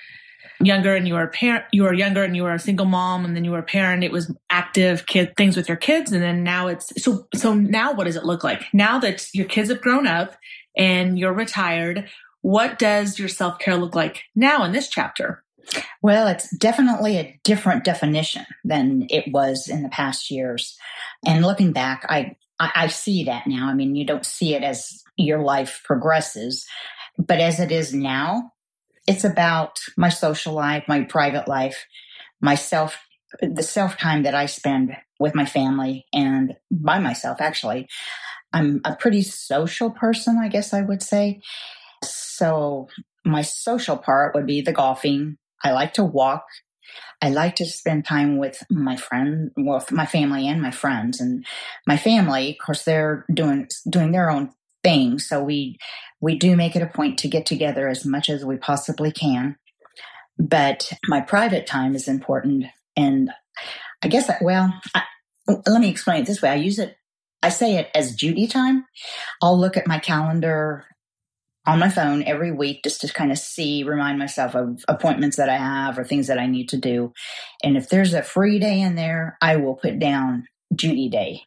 younger 0.59 0.95
and 0.95 1.07
you 1.07 1.13
were 1.13 1.23
a 1.23 1.29
parent 1.29 1.63
you 1.71 1.83
were 1.83 1.93
younger 1.93 2.23
and 2.23 2.35
you 2.35 2.43
were 2.43 2.53
a 2.53 2.59
single 2.59 2.85
mom 2.85 3.25
and 3.25 3.35
then 3.35 3.43
you 3.43 3.51
were 3.51 3.59
a 3.59 3.63
parent 3.63 4.03
it 4.03 4.11
was 4.11 4.33
active 4.49 5.05
kid 5.05 5.35
things 5.35 5.57
with 5.57 5.67
your 5.67 5.77
kids 5.77 6.11
and 6.11 6.21
then 6.21 6.43
now 6.43 6.67
it's 6.67 6.91
so 7.03 7.27
so 7.33 7.53
now 7.53 7.93
what 7.93 8.05
does 8.05 8.15
it 8.15 8.25
look 8.25 8.43
like 8.43 8.65
now 8.73 8.99
that 8.99 9.27
your 9.33 9.45
kids 9.45 9.69
have 9.69 9.81
grown 9.81 10.07
up 10.07 10.35
and 10.77 11.17
you're 11.17 11.33
retired 11.33 12.07
what 12.41 12.77
does 12.77 13.17
your 13.17 13.29
self-care 13.29 13.77
look 13.77 13.95
like 13.95 14.23
now 14.35 14.63
in 14.63 14.71
this 14.71 14.87
chapter 14.87 15.43
well, 16.01 16.27
it's 16.27 16.55
definitely 16.57 17.17
a 17.17 17.39
different 17.43 17.83
definition 17.83 18.45
than 18.63 19.07
it 19.09 19.31
was 19.31 19.67
in 19.67 19.83
the 19.83 19.89
past 19.89 20.29
years. 20.29 20.77
And 21.25 21.45
looking 21.45 21.71
back, 21.71 22.05
I, 22.09 22.35
I 22.59 22.87
see 22.87 23.23
that 23.25 23.47
now. 23.47 23.67
I 23.67 23.73
mean, 23.73 23.95
you 23.95 24.05
don't 24.05 24.25
see 24.25 24.55
it 24.55 24.63
as 24.63 25.01
your 25.17 25.41
life 25.41 25.81
progresses, 25.85 26.65
but 27.17 27.39
as 27.39 27.59
it 27.59 27.71
is 27.71 27.93
now, 27.93 28.51
it's 29.07 29.23
about 29.23 29.79
my 29.97 30.09
social 30.09 30.53
life, 30.53 30.83
my 30.87 31.01
private 31.03 31.47
life, 31.47 31.85
myself, 32.41 32.97
the 33.41 33.63
self 33.63 33.97
time 33.97 34.23
that 34.23 34.35
I 34.35 34.45
spend 34.45 34.95
with 35.19 35.35
my 35.35 35.45
family 35.45 36.05
and 36.13 36.55
by 36.71 36.99
myself, 36.99 37.41
actually. 37.41 37.87
I'm 38.55 38.81
a 38.85 38.95
pretty 38.95 39.23
social 39.23 39.89
person, 39.89 40.37
I 40.37 40.47
guess 40.47 40.73
I 40.73 40.81
would 40.81 41.01
say. 41.01 41.41
So 42.03 42.87
my 43.25 43.41
social 43.41 43.97
part 43.97 44.35
would 44.35 44.45
be 44.45 44.61
the 44.61 44.73
golfing, 44.73 45.37
I 45.63 45.71
like 45.71 45.93
to 45.93 46.03
walk. 46.03 46.45
I 47.21 47.29
like 47.29 47.55
to 47.55 47.65
spend 47.65 48.05
time 48.05 48.37
with 48.37 48.61
my 48.69 48.97
friend, 48.97 49.51
with 49.55 49.91
my 49.91 50.05
family 50.05 50.47
and 50.47 50.61
my 50.61 50.71
friends. 50.71 51.21
And 51.21 51.45
my 51.87 51.95
family, 51.95 52.51
of 52.51 52.57
course, 52.63 52.83
they're 52.83 53.25
doing 53.33 53.69
doing 53.89 54.11
their 54.11 54.29
own 54.29 54.51
thing. 54.83 55.19
So 55.19 55.43
we 55.43 55.77
we 56.21 56.37
do 56.37 56.55
make 56.55 56.75
it 56.75 56.81
a 56.81 56.87
point 56.87 57.19
to 57.19 57.27
get 57.27 57.45
together 57.45 57.89
as 57.89 58.05
much 58.05 58.29
as 58.29 58.45
we 58.45 58.55
possibly 58.57 59.11
can. 59.11 59.57
But 60.37 60.93
my 61.07 61.21
private 61.21 61.67
time 61.67 61.95
is 61.95 62.07
important. 62.07 62.65
And 62.95 63.29
I 64.01 64.07
guess, 64.07 64.31
well, 64.41 64.73
I, 64.95 65.03
let 65.47 65.81
me 65.81 65.89
explain 65.89 66.23
it 66.23 66.25
this 66.25 66.41
way. 66.41 66.49
I 66.49 66.55
use 66.55 66.79
it, 66.79 66.95
I 67.41 67.49
say 67.49 67.75
it 67.75 67.89
as 67.93 68.15
Judy 68.15 68.47
time. 68.47 68.85
I'll 69.41 69.59
look 69.59 69.77
at 69.77 69.87
my 69.87 69.99
calendar 69.99 70.85
on 71.65 71.79
my 71.79 71.89
phone 71.89 72.23
every 72.23 72.51
week 72.51 72.81
just 72.83 73.01
to 73.01 73.11
kind 73.11 73.31
of 73.31 73.37
see, 73.37 73.83
remind 73.83 74.19
myself 74.19 74.55
of 74.55 74.83
appointments 74.87 75.37
that 75.37 75.49
I 75.49 75.57
have 75.57 75.97
or 75.97 76.03
things 76.03 76.27
that 76.27 76.39
I 76.39 76.45
need 76.45 76.69
to 76.69 76.77
do. 76.77 77.13
And 77.63 77.77
if 77.77 77.89
there's 77.89 78.13
a 78.13 78.23
free 78.23 78.59
day 78.59 78.81
in 78.81 78.95
there, 78.95 79.37
I 79.41 79.57
will 79.57 79.75
put 79.75 79.99
down 79.99 80.47
Judy 80.75 81.09
Day. 81.09 81.43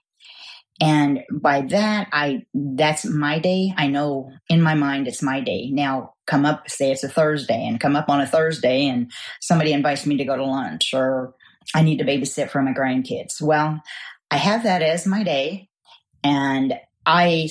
And 0.80 1.20
by 1.32 1.62
that, 1.62 2.08
I, 2.12 2.44
that's 2.54 3.04
my 3.04 3.38
day. 3.38 3.72
I 3.76 3.86
know 3.86 4.30
in 4.48 4.60
my 4.60 4.74
mind 4.74 5.08
it's 5.08 5.22
my 5.22 5.40
day. 5.40 5.70
Now 5.70 6.14
come 6.26 6.44
up, 6.44 6.68
say 6.68 6.90
it's 6.90 7.04
a 7.04 7.08
Thursday 7.08 7.66
and 7.66 7.80
come 7.80 7.96
up 7.96 8.08
on 8.08 8.20
a 8.20 8.26
Thursday 8.26 8.86
and 8.86 9.10
somebody 9.40 9.72
invites 9.72 10.04
me 10.04 10.18
to 10.18 10.24
go 10.24 10.36
to 10.36 10.44
lunch 10.44 10.92
or 10.92 11.34
I 11.74 11.82
need 11.82 11.98
to 11.98 12.04
babysit 12.04 12.50
for 12.50 12.62
my 12.62 12.72
grandkids. 12.72 13.40
Well, 13.40 13.80
I 14.30 14.36
have 14.36 14.64
that 14.64 14.82
as 14.82 15.06
my 15.06 15.22
day 15.22 15.68
and 16.22 16.74
I 17.06 17.48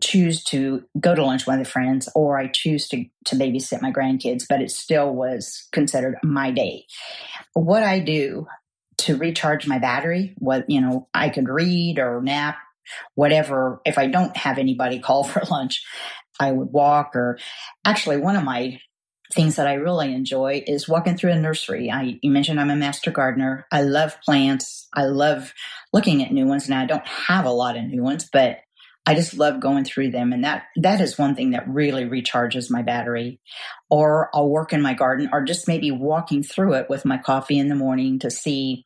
choose 0.00 0.44
to 0.44 0.84
go 0.98 1.14
to 1.14 1.24
lunch 1.24 1.46
with 1.46 1.56
my 1.56 1.64
friends 1.64 2.08
or 2.14 2.38
I 2.38 2.46
choose 2.46 2.88
to, 2.88 3.04
to 3.26 3.36
babysit 3.36 3.82
my 3.82 3.92
grandkids, 3.92 4.44
but 4.48 4.62
it 4.62 4.70
still 4.70 5.12
was 5.12 5.68
considered 5.72 6.16
my 6.22 6.50
day. 6.50 6.86
What 7.52 7.82
I 7.82 7.98
do 7.98 8.46
to 8.98 9.16
recharge 9.16 9.66
my 9.66 9.78
battery, 9.78 10.34
what, 10.38 10.68
you 10.68 10.80
know, 10.80 11.08
I 11.14 11.28
could 11.28 11.48
read 11.48 11.98
or 11.98 12.20
nap, 12.20 12.56
whatever. 13.14 13.80
If 13.84 13.98
I 13.98 14.06
don't 14.06 14.36
have 14.36 14.58
anybody 14.58 14.98
call 15.00 15.24
for 15.24 15.42
lunch, 15.50 15.84
I 16.40 16.52
would 16.52 16.68
walk 16.70 17.16
or 17.16 17.38
actually 17.84 18.18
one 18.18 18.36
of 18.36 18.44
my 18.44 18.80
things 19.34 19.56
that 19.56 19.66
I 19.66 19.74
really 19.74 20.14
enjoy 20.14 20.64
is 20.66 20.88
walking 20.88 21.16
through 21.16 21.32
a 21.32 21.38
nursery. 21.38 21.90
I, 21.90 22.18
you 22.22 22.30
mentioned 22.30 22.60
I'm 22.60 22.70
a 22.70 22.76
master 22.76 23.10
gardener. 23.10 23.66
I 23.70 23.82
love 23.82 24.16
plants. 24.24 24.88
I 24.94 25.04
love 25.04 25.52
looking 25.92 26.24
at 26.24 26.32
new 26.32 26.46
ones. 26.46 26.68
Now 26.68 26.80
I 26.80 26.86
don't 26.86 27.06
have 27.06 27.44
a 27.44 27.50
lot 27.50 27.76
of 27.76 27.84
new 27.84 28.02
ones, 28.02 28.28
but 28.32 28.60
I 29.08 29.14
just 29.14 29.38
love 29.38 29.58
going 29.58 29.86
through 29.86 30.10
them. 30.10 30.34
And 30.34 30.44
that, 30.44 30.64
that 30.76 31.00
is 31.00 31.16
one 31.16 31.34
thing 31.34 31.52
that 31.52 31.66
really 31.66 32.04
recharges 32.04 32.70
my 32.70 32.82
battery. 32.82 33.40
Or 33.88 34.28
I'll 34.34 34.50
work 34.50 34.74
in 34.74 34.82
my 34.82 34.92
garden 34.92 35.30
or 35.32 35.42
just 35.42 35.66
maybe 35.66 35.90
walking 35.90 36.42
through 36.42 36.74
it 36.74 36.90
with 36.90 37.06
my 37.06 37.16
coffee 37.16 37.58
in 37.58 37.68
the 37.68 37.74
morning 37.74 38.18
to 38.18 38.30
see, 38.30 38.84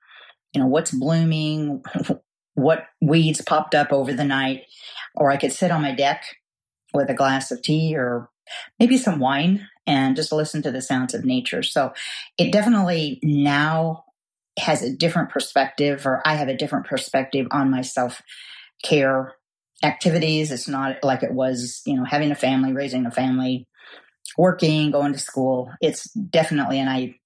you 0.54 0.60
know, 0.60 0.68
what's 0.68 0.92
blooming, 0.92 1.82
what 2.54 2.84
weeds 3.00 3.42
popped 3.42 3.74
up 3.74 3.92
over 3.92 4.12
the 4.12 4.22
night. 4.22 4.62
Or 5.16 5.32
I 5.32 5.36
could 5.36 5.50
sit 5.50 5.72
on 5.72 5.82
my 5.82 5.92
deck 5.92 6.22
with 6.94 7.10
a 7.10 7.14
glass 7.14 7.50
of 7.50 7.60
tea 7.60 7.96
or 7.96 8.30
maybe 8.78 8.98
some 8.98 9.18
wine 9.18 9.66
and 9.88 10.14
just 10.14 10.30
listen 10.30 10.62
to 10.62 10.70
the 10.70 10.82
sounds 10.82 11.14
of 11.14 11.24
nature. 11.24 11.64
So 11.64 11.94
it 12.38 12.52
definitely 12.52 13.18
now 13.24 14.04
has 14.56 14.82
a 14.82 14.94
different 14.94 15.30
perspective, 15.30 16.06
or 16.06 16.22
I 16.24 16.36
have 16.36 16.46
a 16.46 16.56
different 16.56 16.86
perspective 16.86 17.48
on 17.50 17.72
my 17.72 17.80
self 17.80 18.22
care 18.84 19.34
activities. 19.82 20.50
It's 20.50 20.68
not 20.68 21.02
like 21.02 21.22
it 21.22 21.32
was, 21.32 21.82
you 21.86 21.96
know, 21.96 22.04
having 22.04 22.30
a 22.30 22.36
family, 22.36 22.72
raising 22.72 23.06
a 23.06 23.10
family, 23.10 23.66
working, 24.36 24.90
going 24.90 25.12
to 25.12 25.18
school. 25.18 25.72
It's 25.80 26.10
definitely, 26.12 26.78
and 26.78 26.88
I, 26.88 27.16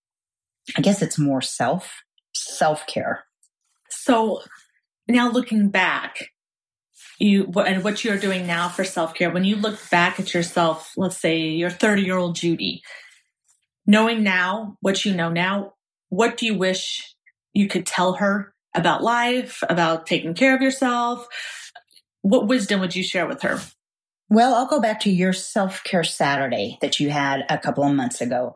I 0.76 0.80
guess 0.80 1.02
it's 1.02 1.18
more 1.18 1.40
self, 1.40 2.02
self 2.34 2.86
care. 2.86 3.24
So 3.90 4.42
now 5.08 5.30
looking 5.30 5.70
back, 5.70 6.18
you 7.18 7.50
and 7.56 7.82
what 7.82 8.04
you're 8.04 8.18
doing 8.18 8.46
now 8.46 8.68
for 8.68 8.84
self-care 8.84 9.30
when 9.30 9.44
you 9.44 9.56
look 9.56 9.78
back 9.90 10.20
at 10.20 10.34
yourself 10.34 10.92
let's 10.96 11.18
say 11.18 11.38
your 11.38 11.70
30 11.70 12.02
year 12.02 12.16
old 12.16 12.36
judy 12.36 12.82
knowing 13.86 14.22
now 14.22 14.76
what 14.80 15.04
you 15.04 15.14
know 15.14 15.30
now 15.30 15.72
what 16.10 16.36
do 16.36 16.46
you 16.46 16.54
wish 16.54 17.14
you 17.54 17.68
could 17.68 17.86
tell 17.86 18.14
her 18.14 18.54
about 18.74 19.02
life 19.02 19.62
about 19.68 20.06
taking 20.06 20.34
care 20.34 20.54
of 20.54 20.60
yourself 20.60 21.26
what 22.28 22.48
wisdom 22.48 22.80
would 22.80 22.96
you 22.96 23.02
share 23.02 23.26
with 23.26 23.42
her 23.42 23.60
well, 24.28 24.54
I'll 24.54 24.66
go 24.66 24.80
back 24.80 25.00
to 25.00 25.10
your 25.10 25.32
self 25.32 25.84
care 25.84 26.02
Saturday 26.02 26.78
that 26.80 26.98
you 26.98 27.10
had 27.10 27.44
a 27.48 27.58
couple 27.58 27.84
of 27.84 27.94
months 27.94 28.20
ago. 28.20 28.54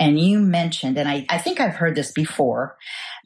And 0.00 0.18
you 0.18 0.40
mentioned, 0.40 0.98
and 0.98 1.08
I, 1.08 1.24
I 1.28 1.38
think 1.38 1.60
I've 1.60 1.76
heard 1.76 1.94
this 1.94 2.10
before, 2.10 2.76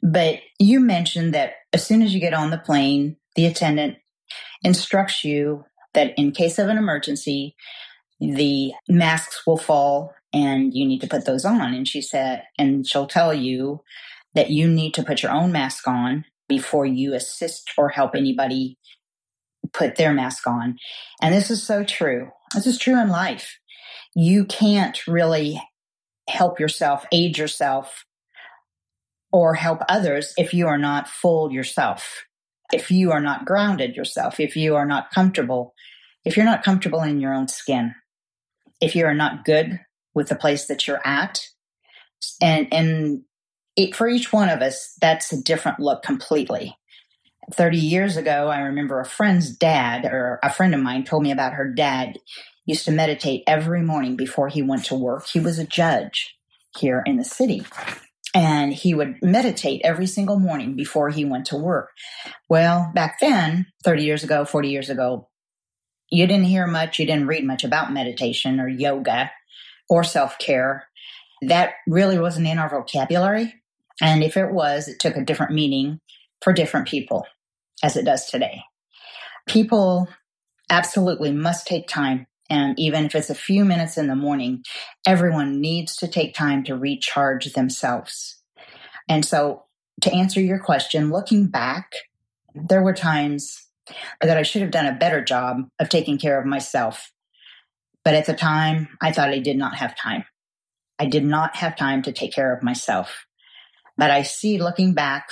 but 0.03 0.39
you 0.59 0.79
mentioned 0.79 1.33
that 1.33 1.53
as 1.73 1.85
soon 1.85 2.03
as 2.03 2.13
you 2.13 2.19
get 2.19 2.35
on 2.35 2.51
the 2.51 2.59
plane, 2.59 3.17
the 3.35 3.47
attendant 3.47 3.97
instructs 4.63 5.23
you 5.23 5.65
that 5.95 6.13
in 6.17 6.31
case 6.31 6.59
of 6.59 6.69
an 6.69 6.77
emergency, 6.77 7.55
the 8.19 8.73
masks 8.87 9.47
will 9.47 9.57
fall 9.57 10.13
and 10.31 10.73
you 10.75 10.85
need 10.85 11.01
to 11.01 11.07
put 11.07 11.25
those 11.25 11.45
on. 11.45 11.73
And 11.73 11.87
she 11.87 12.01
said, 12.01 12.43
and 12.59 12.85
she'll 12.87 13.07
tell 13.07 13.33
you 13.33 13.81
that 14.35 14.51
you 14.51 14.67
need 14.67 14.93
to 14.95 15.03
put 15.03 15.23
your 15.23 15.31
own 15.31 15.51
mask 15.51 15.87
on 15.87 16.25
before 16.47 16.85
you 16.85 17.15
assist 17.15 17.71
or 17.75 17.89
help 17.89 18.13
anybody 18.13 18.77
put 19.77 19.95
their 19.95 20.13
mask 20.13 20.47
on. 20.47 20.77
And 21.21 21.33
this 21.33 21.51
is 21.51 21.63
so 21.63 21.83
true. 21.83 22.31
This 22.53 22.67
is 22.67 22.77
true 22.77 22.99
in 22.99 23.09
life. 23.09 23.57
You 24.15 24.45
can't 24.45 25.05
really 25.07 25.61
help 26.27 26.59
yourself, 26.59 27.05
aid 27.11 27.37
yourself, 27.37 28.05
or 29.31 29.53
help 29.53 29.81
others 29.89 30.33
if 30.37 30.53
you 30.53 30.67
are 30.67 30.77
not 30.77 31.07
full 31.07 31.51
yourself 31.51 32.27
if 32.73 32.91
you 32.91 33.11
are 33.11 33.21
not 33.21 33.45
grounded 33.45 33.95
yourself, 33.95 34.39
if 34.39 34.55
you 34.55 34.75
are 34.75 34.85
not 34.85 35.11
comfortable, 35.11 35.73
if 36.25 36.35
you're 36.35 36.45
not 36.45 36.63
comfortable 36.63 37.01
in 37.01 37.19
your 37.19 37.33
own 37.33 37.47
skin, 37.47 37.95
if 38.81 38.95
you 38.95 39.05
are 39.05 39.13
not 39.13 39.45
good 39.45 39.79
with 40.13 40.29
the 40.29 40.35
place 40.35 40.67
that 40.67 40.87
you're 40.87 41.05
at, 41.05 41.41
and 42.41 42.71
and 42.73 43.21
it, 43.75 43.95
for 43.95 44.07
each 44.07 44.33
one 44.33 44.49
of 44.49 44.61
us, 44.61 44.95
that's 44.99 45.31
a 45.31 45.41
different 45.41 45.79
look 45.79 46.03
completely. 46.03 46.75
30 47.53 47.77
years 47.77 48.17
ago, 48.17 48.49
I 48.49 48.59
remember 48.59 48.99
a 48.99 49.05
friend's 49.05 49.55
dad 49.55 50.05
or 50.05 50.39
a 50.43 50.51
friend 50.51 50.73
of 50.73 50.81
mine 50.81 51.03
told 51.03 51.23
me 51.23 51.31
about 51.31 51.53
her 51.53 51.71
dad 51.71 52.19
used 52.65 52.85
to 52.85 52.91
meditate 52.91 53.43
every 53.47 53.81
morning 53.81 54.17
before 54.17 54.49
he 54.49 54.61
went 54.61 54.85
to 54.85 54.95
work. 54.95 55.27
He 55.27 55.39
was 55.39 55.57
a 55.57 55.65
judge 55.65 56.35
here 56.77 57.01
in 57.05 57.15
the 57.15 57.23
city 57.23 57.65
and 58.33 58.73
he 58.73 58.93
would 58.93 59.15
meditate 59.21 59.81
every 59.83 60.05
single 60.05 60.37
morning 60.37 60.75
before 60.75 61.09
he 61.09 61.25
went 61.25 61.45
to 61.47 61.57
work. 61.57 61.89
Well, 62.49 62.91
back 62.93 63.19
then, 63.19 63.67
30 63.83 64.03
years 64.03 64.23
ago, 64.23 64.45
40 64.45 64.69
years 64.69 64.89
ago, 64.89 65.29
you 66.11 66.27
didn't 66.27 66.45
hear 66.45 66.67
much, 66.67 66.99
you 66.99 67.05
didn't 67.05 67.27
read 67.27 67.45
much 67.45 67.63
about 67.63 67.91
meditation 67.91 68.59
or 68.59 68.67
yoga 68.67 69.31
or 69.89 70.03
self 70.03 70.37
care. 70.37 70.87
That 71.41 71.71
really 71.87 72.19
wasn't 72.19 72.47
in 72.47 72.59
our 72.59 72.69
vocabulary. 72.69 73.55
And 74.01 74.23
if 74.23 74.37
it 74.37 74.51
was, 74.51 74.87
it 74.87 74.99
took 74.99 75.15
a 75.15 75.23
different 75.23 75.53
meaning 75.53 75.99
for 76.41 76.53
different 76.53 76.87
people, 76.87 77.25
as 77.83 77.95
it 77.95 78.05
does 78.05 78.25
today. 78.25 78.61
People 79.47 80.07
absolutely 80.69 81.31
must 81.31 81.67
take 81.67 81.87
time 81.87 82.27
and 82.49 82.79
even 82.79 83.05
if 83.05 83.15
it's 83.15 83.29
a 83.29 83.35
few 83.35 83.65
minutes 83.65 83.97
in 83.97 84.07
the 84.07 84.15
morning, 84.15 84.63
everyone 85.05 85.59
needs 85.59 85.95
to 85.97 86.07
take 86.07 86.33
time 86.33 86.63
to 86.63 86.75
recharge 86.75 87.53
themselves. 87.53 88.41
And 89.09 89.25
so 89.25 89.63
to 90.01 90.13
answer 90.13 90.39
your 90.39 90.59
question, 90.59 91.11
looking 91.11 91.47
back, 91.47 91.91
there 92.55 92.81
were 92.81 92.93
times 92.93 93.67
that 94.21 94.37
I 94.37 94.43
should 94.43 94.61
have 94.61 94.71
done 94.71 94.85
a 94.85 94.97
better 94.97 95.23
job 95.23 95.69
of 95.79 95.89
taking 95.89 96.17
care 96.17 96.39
of 96.39 96.45
myself. 96.45 97.11
But 98.03 98.15
at 98.15 98.25
the 98.25 98.33
time, 98.33 98.89
I 99.01 99.11
thought 99.11 99.29
I 99.29 99.39
did 99.39 99.57
not 99.57 99.75
have 99.75 99.95
time. 99.95 100.25
I 100.99 101.05
did 101.05 101.25
not 101.25 101.57
have 101.57 101.75
time 101.75 102.01
to 102.03 102.13
take 102.13 102.33
care 102.33 102.55
of 102.55 102.63
myself. 102.63 103.25
But 103.97 104.11
I 104.11 104.23
see 104.23 104.57
looking 104.57 104.93
back, 104.93 105.27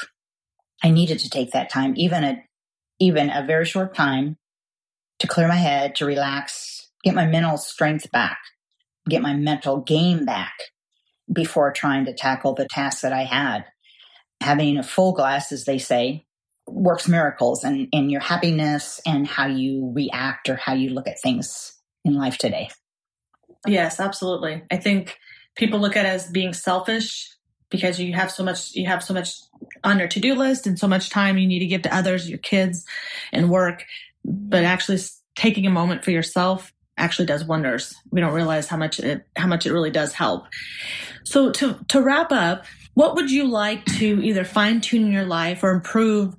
I 0.85 0.91
needed 0.91 1.17
to 1.19 1.31
take 1.31 1.51
that 1.51 1.71
time, 1.71 1.95
even 1.97 2.23
a, 2.23 2.43
even 2.99 3.31
a 3.31 3.43
very 3.43 3.65
short 3.65 3.95
time 3.95 4.37
to 5.17 5.25
clear 5.25 5.47
my 5.47 5.55
head, 5.55 5.95
to 5.95 6.05
relax, 6.05 6.91
get 7.03 7.15
my 7.15 7.25
mental 7.25 7.57
strength 7.57 8.11
back, 8.11 8.37
get 9.09 9.23
my 9.23 9.33
mental 9.33 9.81
game 9.81 10.25
back 10.25 10.53
before 11.33 11.71
trying 11.71 12.05
to 12.05 12.13
tackle 12.13 12.53
the 12.53 12.67
tasks 12.69 13.01
that 13.01 13.13
I 13.13 13.23
had. 13.23 13.65
Having 14.41 14.77
a 14.77 14.83
full 14.83 15.13
glass, 15.13 15.51
as 15.51 15.65
they 15.65 15.79
say, 15.79 16.27
works 16.67 17.07
miracles 17.07 17.63
and 17.63 17.87
in, 17.91 18.03
in 18.03 18.09
your 18.11 18.21
happiness 18.21 19.01
and 19.07 19.25
how 19.25 19.47
you 19.47 19.91
react 19.95 20.49
or 20.49 20.55
how 20.55 20.73
you 20.73 20.91
look 20.91 21.07
at 21.07 21.19
things 21.19 21.73
in 22.03 22.13
life 22.13 22.37
today. 22.37 22.69
Yes, 23.65 23.99
absolutely. 23.99 24.61
I 24.69 24.77
think 24.77 25.17
people 25.55 25.79
look 25.79 25.95
at 25.95 26.05
it 26.05 26.09
as 26.09 26.29
being 26.29 26.53
selfish 26.53 27.35
because 27.71 27.99
you 27.99 28.13
have 28.13 28.31
so 28.31 28.43
much 28.43 28.75
you 28.75 28.85
have 28.85 29.03
so 29.03 29.13
much 29.13 29.33
on 29.85 29.99
your 29.99 30.07
to-do 30.07 30.35
list 30.35 30.67
and 30.67 30.77
so 30.77 30.87
much 30.87 31.09
time 31.09 31.37
you 31.37 31.47
need 31.47 31.59
to 31.59 31.67
give 31.67 31.83
to 31.83 31.95
others, 31.95 32.29
your 32.29 32.39
kids 32.39 32.85
and 33.31 33.49
work, 33.49 33.85
but 34.23 34.63
actually 34.63 34.99
taking 35.35 35.65
a 35.65 35.69
moment 35.69 36.03
for 36.03 36.11
yourself 36.11 36.73
actually 36.97 37.25
does 37.25 37.43
wonders. 37.43 37.93
We 38.11 38.21
don't 38.21 38.33
realize 38.33 38.67
how 38.67 38.77
much 38.77 38.99
it 38.99 39.27
how 39.35 39.47
much 39.47 39.65
it 39.65 39.73
really 39.73 39.91
does 39.91 40.13
help. 40.13 40.45
So 41.23 41.51
to 41.51 41.79
to 41.89 42.01
wrap 42.01 42.31
up, 42.31 42.65
what 42.93 43.15
would 43.15 43.29
you 43.29 43.47
like 43.47 43.85
to 43.97 44.21
either 44.23 44.45
fine 44.45 44.81
tune 44.81 45.05
in 45.05 45.11
your 45.11 45.25
life 45.25 45.63
or 45.63 45.71
improve? 45.71 46.35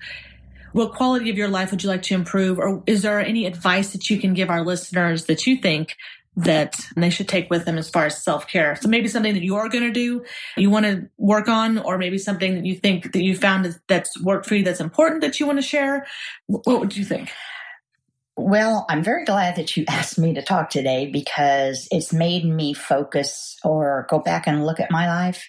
What 0.72 0.92
quality 0.92 1.30
of 1.30 1.38
your 1.38 1.48
life 1.48 1.70
would 1.70 1.82
you 1.82 1.88
like 1.88 2.02
to 2.02 2.14
improve? 2.14 2.58
Or 2.58 2.82
is 2.86 3.02
there 3.02 3.20
any 3.20 3.46
advice 3.46 3.92
that 3.92 4.10
you 4.10 4.18
can 4.18 4.34
give 4.34 4.50
our 4.50 4.64
listeners 4.64 5.24
that 5.26 5.46
you 5.46 5.56
think 5.56 5.96
that 6.36 6.78
they 6.96 7.10
should 7.10 7.28
take 7.28 7.50
with 7.50 7.64
them 7.64 7.78
as 7.78 7.88
far 7.88 8.06
as 8.06 8.22
self 8.22 8.46
care? 8.46 8.76
So 8.76 8.88
maybe 8.88 9.08
something 9.08 9.34
that 9.34 9.42
you 9.42 9.56
are 9.56 9.68
going 9.68 9.84
to 9.84 9.92
do, 9.92 10.24
you 10.56 10.70
want 10.70 10.86
to 10.86 11.08
work 11.18 11.48
on, 11.48 11.78
or 11.78 11.98
maybe 11.98 12.18
something 12.18 12.54
that 12.54 12.66
you 12.66 12.76
think 12.76 13.12
that 13.12 13.22
you 13.22 13.36
found 13.36 13.78
that's 13.88 14.20
worked 14.20 14.46
for 14.46 14.54
you 14.54 14.64
that's 14.64 14.80
important 14.80 15.22
that 15.22 15.40
you 15.40 15.46
want 15.46 15.58
to 15.58 15.62
share. 15.62 16.06
What 16.46 16.80
would 16.80 16.96
you 16.96 17.04
think? 17.04 17.30
Well, 18.38 18.84
I'm 18.90 19.02
very 19.02 19.24
glad 19.24 19.56
that 19.56 19.78
you 19.78 19.84
asked 19.88 20.18
me 20.18 20.34
to 20.34 20.42
talk 20.42 20.68
today 20.68 21.06
because 21.10 21.88
it's 21.90 22.12
made 22.12 22.44
me 22.44 22.74
focus 22.74 23.56
or 23.64 24.06
go 24.10 24.18
back 24.18 24.46
and 24.46 24.66
look 24.66 24.78
at 24.78 24.90
my 24.90 25.08
life. 25.08 25.48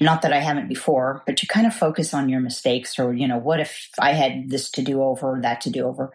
Not 0.00 0.22
that 0.22 0.32
I 0.32 0.40
haven't 0.40 0.68
before, 0.68 1.22
but 1.26 1.42
you 1.42 1.48
kind 1.48 1.66
of 1.66 1.74
focus 1.74 2.14
on 2.14 2.28
your 2.28 2.40
mistakes 2.40 2.98
or, 2.98 3.12
you 3.12 3.28
know, 3.28 3.38
what 3.38 3.60
if 3.60 3.88
I 4.00 4.12
had 4.12 4.48
this 4.48 4.70
to 4.72 4.82
do 4.82 5.02
over, 5.02 5.38
that 5.42 5.60
to 5.62 5.70
do 5.70 5.84
over. 5.84 6.12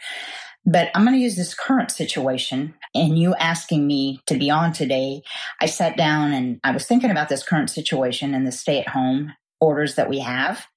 But 0.72 0.92
I'm 0.94 1.04
going 1.04 1.16
to 1.16 1.22
use 1.22 1.36
this 1.36 1.56
current 1.56 1.90
situation 1.90 2.76
and 2.94 3.18
you 3.18 3.34
asking 3.36 3.88
me 3.88 4.22
to 4.28 4.38
be 4.38 4.52
on 4.52 4.72
today. 4.72 5.24
I 5.60 5.66
sat 5.66 5.98
down 5.98 6.32
and 6.32 6.60
I 6.64 6.72
was 6.72 6.86
thinking 6.86 7.10
about 7.10 7.28
this 7.28 7.44
current 7.44 7.72
situation 7.72 8.36
and 8.36 8.46
the 8.46 8.52
stay 8.52 8.80
at 8.80 8.90
home 8.90 9.34
orders 9.60 9.96
that 9.96 10.10
we 10.10 10.20
have. 10.20 10.68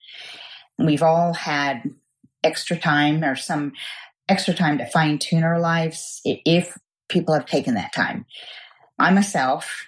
We've 0.78 1.02
all 1.02 1.34
had 1.34 1.82
extra 2.42 2.78
time 2.78 3.22
or 3.22 3.36
some 3.36 3.72
extra 4.30 4.54
time 4.54 4.78
to 4.78 4.86
fine 4.86 5.18
tune 5.18 5.44
our 5.44 5.60
lives 5.60 6.22
if 6.24 6.78
people 7.10 7.34
have 7.34 7.44
taken 7.44 7.74
that 7.74 7.92
time. 7.92 8.24
I 8.98 9.12
myself 9.12 9.84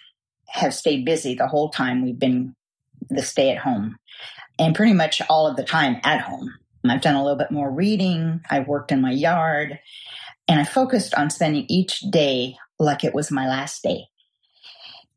have 0.49 0.75
stayed 0.75 1.06
busy 1.06 1.34
the 1.34 1.49
whole 1.49 1.70
time 1.70 2.04
we've 2.04 2.18
been 2.18 2.54
the 3.08 3.23
stay 3.23 3.50
at 3.50 3.58
home 3.58 3.96
and 4.58 4.75
pretty 4.75 4.92
much 4.92 5.23
all 5.30 5.46
of 5.46 5.56
the 5.56 5.64
time 5.64 5.96
at 6.04 6.20
home. 6.20 6.52
I've 6.92 7.00
done 7.00 7.14
a 7.14 7.22
little 7.22 7.38
bit 7.38 7.50
more 7.50 7.70
reading. 7.70 8.40
I 8.50 8.60
worked 8.60 8.92
in 8.92 9.00
my 9.00 9.12
yard 9.12 9.78
and 10.48 10.60
I 10.60 10.64
focused 10.64 11.14
on 11.14 11.30
spending 11.30 11.66
each 11.68 12.00
day 12.00 12.56
like 12.78 13.04
it 13.04 13.14
was 13.14 13.30
my 13.30 13.48
last 13.48 13.82
day 13.82 14.06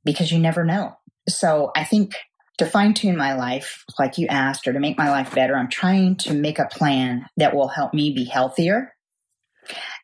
because 0.06 0.32
you 0.32 0.40
never 0.40 0.64
know. 0.64 0.98
So 1.28 1.72
I 1.76 1.84
think 1.84 2.16
to 2.58 2.66
fine 2.66 2.94
tune 2.94 3.18
my 3.18 3.34
life, 3.34 3.84
like 4.00 4.18
you 4.18 4.28
asked, 4.28 4.68
or 4.68 4.74
to 4.74 4.80
make 4.80 4.98
my 4.98 5.10
life 5.10 5.36
better, 5.36 5.56
I'm 5.56 5.70
trying 5.70 6.16
to 6.18 6.34
make 6.34 6.60
a 6.60 6.70
plan 6.72 7.26
that 7.38 7.56
will 7.56 7.68
help 7.68 7.94
me 7.94 8.14
be 8.14 8.26
healthier. 8.26 8.94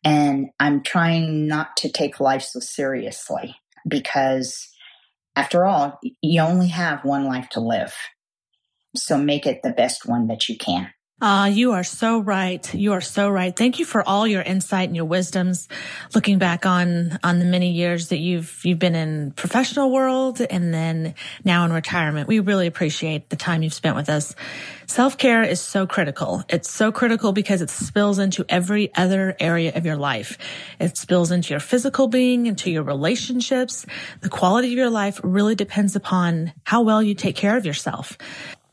And 0.04 0.50
I'm 0.60 0.84
trying 0.84 1.48
not 1.48 1.78
to 1.78 1.90
take 1.90 2.20
life 2.20 2.44
so 2.44 2.60
seriously 2.60 3.56
because 3.88 4.68
after 5.36 5.66
all, 5.66 6.00
you 6.22 6.42
only 6.42 6.68
have 6.68 7.06
one 7.06 7.26
life 7.26 7.50
to 7.50 7.60
live. 7.60 7.96
So 8.96 9.18
make 9.18 9.48
it 9.48 9.62
the 9.64 9.72
best 9.72 10.06
one 10.06 10.28
that 10.28 10.48
you 10.48 10.58
can. 10.58 10.94
Uh, 11.24 11.46
you 11.46 11.72
are 11.72 11.86
so 11.86 12.20
right. 12.20 12.74
You 12.74 12.92
are 12.92 13.00
so 13.00 13.30
right. 13.30 13.56
Thank 13.56 13.80
you 13.80 13.86
for 13.86 14.06
all 14.06 14.28
your 14.28 14.42
insight 14.42 14.90
and 14.90 14.96
your 14.98 15.06
wisdoms. 15.06 15.70
Looking 16.14 16.38
back 16.38 16.66
on 16.66 17.18
on 17.24 17.40
the 17.40 17.46
many 17.46 17.72
years 17.72 18.10
that 18.10 18.18
you've 18.18 18.60
you've 18.66 18.78
been 18.78 18.94
in 18.94 19.32
professional 19.32 19.90
world 19.90 20.42
and 20.42 20.74
then 20.74 21.16
now 21.46 21.64
in 21.64 21.72
retirement, 21.72 22.28
we 22.28 22.42
really 22.42 22.68
appreciate 22.68 23.30
the 23.30 23.38
time 23.38 23.64
you've 23.64 23.74
spent 23.74 23.96
with 23.96 24.10
us. 24.10 24.36
Self 24.86 25.18
care 25.18 25.44
is 25.44 25.62
so 25.62 25.88
critical. 25.88 26.44
It's 26.50 26.70
so 26.70 26.92
critical 26.92 27.32
because 27.32 27.62
it 27.62 27.70
spills 27.70 28.20
into 28.20 28.44
every 28.50 28.94
other 28.94 29.34
area 29.40 29.72
of 29.74 29.86
your 29.86 29.96
life. 29.96 30.38
It 30.78 30.98
spills 30.98 31.32
into 31.32 31.52
your 31.52 31.62
physical 31.62 32.10
being, 32.10 32.48
into 32.48 32.70
your 32.70 32.84
relationships. 32.84 33.86
The 34.20 34.28
quality 34.28 34.74
of 34.74 34.78
your 34.78 34.90
life 34.90 35.22
really 35.24 35.56
depends 35.56 35.96
upon 35.96 36.52
how 36.66 36.82
well 36.82 37.02
you 37.02 37.16
take 37.16 37.38
care 37.38 37.56
of 37.56 37.66
yourself. 37.66 38.18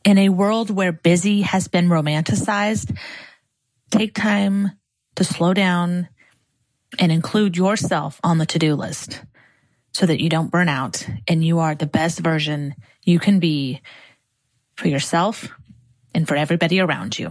In 0.05 0.19
a 0.19 0.31
world 0.31 0.71
where 0.71 0.93
busy 0.93 1.43
has 1.43 1.69
been 1.69 1.89
romanticized, 1.89 2.97
take 3.91 4.15
time 4.15 4.73
to 5.17 5.25
slow 5.25 5.53
down 5.53 6.09
and 6.99 7.13
include 7.13 7.57
yourself 7.57 8.19
on 8.25 8.39
the 8.39 8.47
to-do 8.47 8.75
list 8.75 9.23
so 9.93 10.07
that 10.07 10.23
you 10.23 10.29
don't 10.29 10.51
burn 10.51 10.69
out 10.69 11.07
and 11.29 11.45
you 11.45 11.59
are 11.59 11.75
the 11.75 11.87
best 11.87 12.21
version 12.21 12.75
you 13.03 13.19
can 13.19 13.41
be 13.41 13.83
for 14.77 14.89
yourself 14.89 15.49
and 16.15 16.27
for 16.27 16.37
everybody 16.37 16.81
around 16.81 17.19
you. 17.19 17.31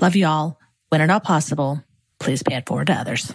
Love 0.00 0.16
you 0.16 0.26
all. 0.26 0.58
When 0.90 1.00
at 1.00 1.10
all 1.10 1.20
possible, 1.20 1.82
please 2.18 2.42
pay 2.42 2.56
it 2.56 2.66
forward 2.66 2.88
to 2.88 2.92
others. 2.92 3.32